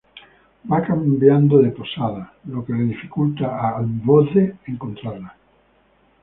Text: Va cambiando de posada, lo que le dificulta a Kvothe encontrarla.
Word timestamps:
Va 0.71 0.81
cambiando 0.81 1.59
de 1.59 1.69
posada, 1.69 2.33
lo 2.45 2.65
que 2.65 2.73
le 2.73 2.85
dificulta 2.85 3.45
a 3.51 3.79
Kvothe 4.03 4.55
encontrarla. 4.65 5.37